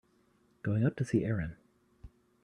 Going 0.63 0.83
up 0.83 0.95
to 0.95 1.05
see 1.05 1.23
Erin. 1.23 1.57